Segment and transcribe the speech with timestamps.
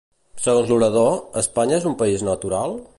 [0.45, 1.11] Segons l'orador,
[1.43, 2.79] Espanya és un país natural?